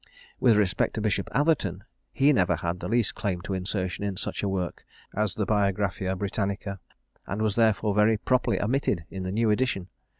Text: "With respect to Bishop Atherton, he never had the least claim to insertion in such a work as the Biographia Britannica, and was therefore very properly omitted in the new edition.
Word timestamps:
"With 0.39 0.57
respect 0.57 0.95
to 0.95 0.99
Bishop 1.01 1.29
Atherton, 1.31 1.83
he 2.11 2.33
never 2.33 2.55
had 2.55 2.79
the 2.79 2.87
least 2.87 3.13
claim 3.13 3.39
to 3.41 3.53
insertion 3.53 4.03
in 4.03 4.17
such 4.17 4.41
a 4.41 4.49
work 4.49 4.83
as 5.13 5.35
the 5.35 5.45
Biographia 5.45 6.15
Britannica, 6.17 6.79
and 7.27 7.39
was 7.43 7.55
therefore 7.55 7.93
very 7.93 8.17
properly 8.17 8.59
omitted 8.59 9.05
in 9.11 9.21
the 9.21 9.31
new 9.31 9.51
edition. 9.51 9.89